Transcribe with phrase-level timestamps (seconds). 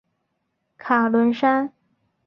[0.79, 1.71] 卡伦山。